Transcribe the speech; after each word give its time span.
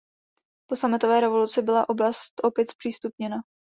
Po 0.69 0.75
sametové 0.75 1.21
revoluci 1.21 1.61
byla 1.61 1.89
oblast 1.89 2.33
opět 2.43 2.69
zpřístupněna. 2.71 3.35